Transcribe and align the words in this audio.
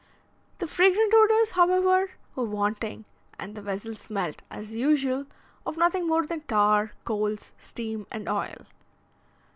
The 0.57 0.65
fragrant 0.65 1.13
odours, 1.13 1.51
however, 1.51 2.13
were 2.35 2.45
wanting, 2.45 3.05
and 3.37 3.53
the 3.53 3.61
vessel 3.61 3.93
smelt, 3.93 4.41
as 4.49 4.75
usual, 4.75 5.27
of 5.63 5.77
nothing 5.77 6.07
more 6.07 6.25
than 6.25 6.41
tar, 6.41 6.93
coals, 7.05 7.51
steam, 7.59 8.07
and 8.09 8.27
oil. 8.27 8.65